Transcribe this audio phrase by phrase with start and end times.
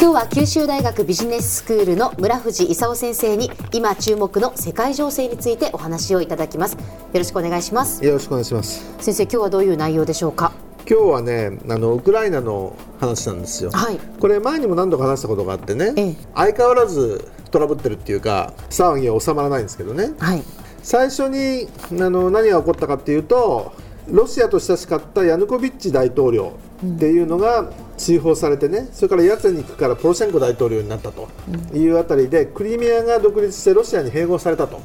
[0.00, 6.74] 今日は九州大学ビジネススクールの村藤勲先生に今注目の世界情勢についてお話をいただきます。
[6.74, 6.78] よ
[7.14, 8.04] ろしくお願いします。
[8.04, 8.94] よろしくお願いします。
[9.00, 10.52] 先生今日はどういう内容でしょうか？
[10.88, 13.98] 今日はねあのウクライナの話なんですよ、はい。
[14.20, 16.16] これ前にも何度か話したことがあってね、ええ。
[16.32, 20.12] 相変わらずトラブってるっていうか騒ぎは収まらないんですけどね。
[20.20, 20.44] はい。
[20.80, 21.68] 最初に
[22.00, 23.72] あの何が起こったかっていうと
[24.10, 31.28] ロシアと親しかったヤヌコビッチ大統領っていうのが追放されてねそれからヤツェニクからポロシェンコ大統領になったと
[31.74, 34.80] いうあたりでクリミアが独立してロシアに併合されたと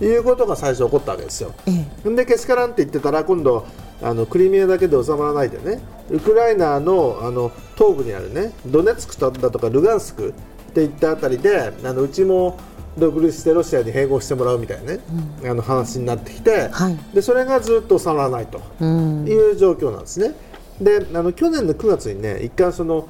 [0.00, 1.52] いうことが最初起こったわけですよ。
[1.66, 3.66] えでけしからんって言ってたら今度
[4.00, 5.80] あのクリミアだけで収まらないでね
[6.10, 10.34] ウクライナのあの東部にあるねドネツクだとかルガンスク
[10.70, 12.58] っていったあたりであのうちも
[12.98, 15.00] 独立してロシアに併合してもらうみたいなね、
[15.44, 16.98] あの話になってきて、はい。
[17.14, 19.26] でそれがずっと収まらないとうん。
[19.26, 20.34] いう状況なんですね。
[20.80, 23.08] であの去年の9月にね一回その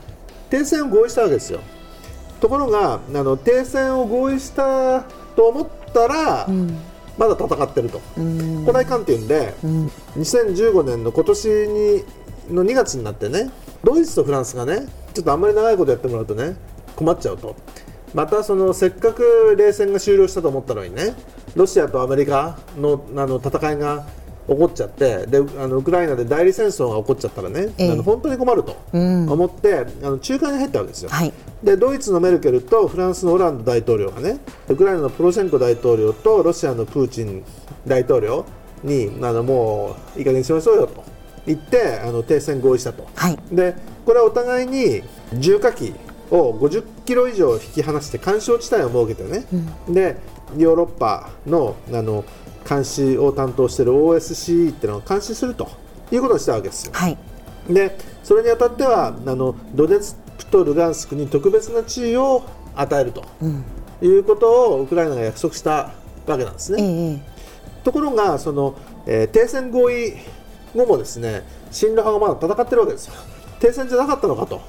[0.50, 1.60] 停戦を合意したわけですよ。
[2.40, 5.02] ところがあの停戦を合意した
[5.36, 6.48] と思ったら、
[7.16, 8.00] まだ戦ってると。
[8.16, 8.60] うん。
[8.60, 9.54] 古代観点で、
[10.16, 12.04] 2015年の今年に
[12.50, 13.50] の2月になってね
[13.84, 16.56] ドイツとフランスがねちょっとあんまり長いことやってもらうとね
[16.96, 17.56] 困っちゃうと
[18.14, 21.14] またそのせっかく冷戦が終了したと思ったのにね
[21.54, 24.06] ロシアとアメリカのあの戦いが
[24.48, 27.92] 起こっちゃってであのウクライナで代理戦争が起こっちゃったらね、ええ。
[27.92, 29.30] あの本当に困るとうん。
[29.30, 31.10] 思って、あの仲介に入ったわけですよ。
[31.10, 31.32] はい。
[31.62, 37.44] でドイツのメルケルとフランスのオランド大統領がねウクライナのプロシェンコ大統領とロシアのプーチン
[37.86, 38.46] 大統領
[38.82, 41.04] にあのもういい加減にしましょうよと
[41.44, 43.38] 言ってあの停戦合意したと、はい。
[43.52, 43.74] で
[44.06, 45.02] これはお互いに
[45.34, 45.92] 重火器
[46.30, 49.46] を50キロ以上引き離して干渉地帯を設けてね、
[49.88, 50.16] で
[50.56, 52.24] ヨーロッパのあの
[52.68, 55.70] 監視を担当している OSCE っていうのを監視すると
[56.12, 56.92] いうことをしたわけですよ。
[56.94, 57.16] はい。
[57.68, 63.24] でそれにあたってはあのドネツクとルガンスクに特別な地位を与えると、
[64.02, 65.92] いうことをウクライナが約束した
[66.26, 67.22] わけなんですえね。
[67.24, 68.74] えところがその、
[69.06, 70.14] えー停戦合意
[70.74, 73.14] 後もですね親ロ派がまだ戦ってるわけですよ。
[73.60, 74.60] 停戦じゃなかったのかと、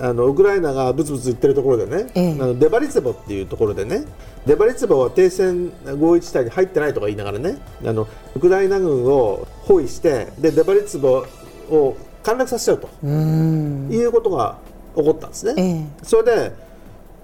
[0.00, 4.04] あのウクライナがブツブツ言ってるところでね、ええあのデバリツェボっていうところでね
[4.46, 11.26] デバリツェボは停戦合意地帯に入ってないとか言いながらねあのウクライナ軍を包囲してでデバリツェボ
[11.74, 14.58] を陥落させちゃうとうんいうことが
[14.94, 15.54] 起こったんですね。
[15.56, 16.52] ええそれで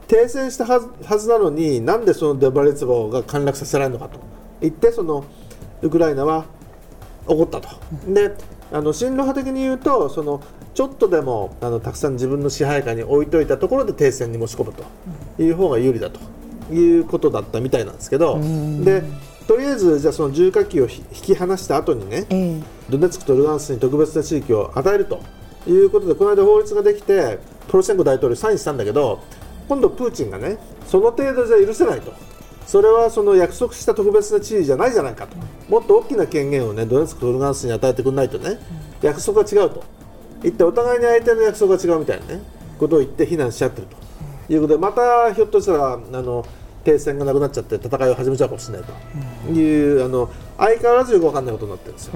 [0.09, 4.21] 停戦したはずはずなのになんでそのデバリツェボが陥落させられるのかと
[4.61, 5.25] 言ってその
[5.81, 6.45] ウクライナは
[7.27, 7.69] 怒ったと。
[8.07, 8.35] で
[8.75, 10.43] あの親ロ派的に言うとその
[10.75, 14.85] ちょっとでもあのたくさん自分の支配下に置いといたところで停戦に持ち込むと。
[15.41, 16.19] いう方が有利だと。
[16.73, 18.41] いうことだったみたいなんですけど。
[18.83, 19.05] で
[19.47, 22.63] とりあえずじゃあその重火器をひ引き離した後にねええ。
[22.91, 25.21] ドネツクとルガンスに特別な地域を与えると。
[25.67, 29.21] いうことでこの間法律ができてポロシェンコ大統領サインしたんだけど
[29.67, 32.13] 今度プーチンがねその程度じゃ許せないと
[32.67, 35.37] それはその約束した特別な地位じゃないじゃないかと。
[35.69, 38.59] もっと大きな権限をねドネツクとルガンスに与えてくれないとね。
[39.03, 39.85] 約束が違うと。
[40.43, 42.43] 言ってお互いに相手の約束が違うみたいなね。
[42.79, 44.53] ことを言って非難しちゃってると。
[44.53, 46.45] いうことでまたひょっとしたらあの
[46.85, 48.87] 停戦がなくなっちゃって戦いを始めちゃうかもしれない
[49.47, 49.53] と。
[49.53, 52.13] いう、あの相変わらずよく分かんないことになってるんですよ。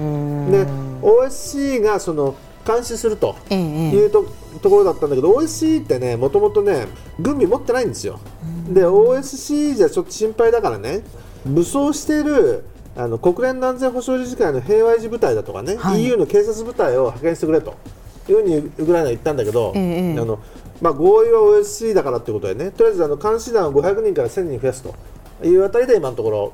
[0.51, 0.65] で
[1.01, 2.35] OSC がその
[2.69, 4.25] 監視するとええいうと,、
[4.61, 6.87] ところだったんだけど OSC ってねもともとね
[7.19, 8.19] 軍備持ってないんですよ。
[8.69, 11.01] で OSC じゃちょっと心配だからね
[11.45, 12.65] 武装している
[12.95, 16.03] あの国連の安全保障理事会の平和維持部隊だとかね、はい。
[16.03, 17.75] EU の警察部隊を派遣してくれと
[18.27, 20.39] いうふうにウクライナは言ったんだけど、ええあの
[20.81, 26.53] まあ、合意は OSC だからということでねとりあえずあの監視団を500人から1000人増やすというあたりで今のところ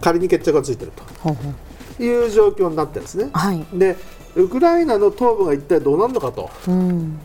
[0.00, 0.92] 仮に決着がついている
[1.96, 3.30] という状況になってるんですね。
[3.32, 3.64] はい。
[3.72, 3.96] で
[4.36, 7.18] ウクライナの東部が一体どうなるのかと、うん。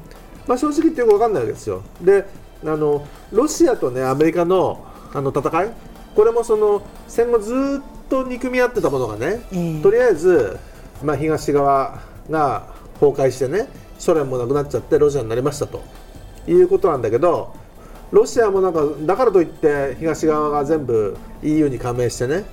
[0.48, 1.84] まあ、正直言ってよく分かんないわけですよ。
[2.02, 2.26] で
[2.64, 5.72] あのロシアと、ね、アメリカのあの戦い。
[6.16, 9.82] これもその戦後ずっと憎み合ってたものがね、ええ。
[9.82, 10.58] とりあえず、
[11.04, 12.00] まあ、東側
[12.30, 12.68] が
[13.00, 13.68] 崩壊してね
[13.98, 15.82] ソ連もなくなっちゃってロシアになりましたと。
[16.48, 17.54] いうことなんだけど
[18.12, 22.46] ロシアもなんかだからといって東側が全部 EU に加盟してね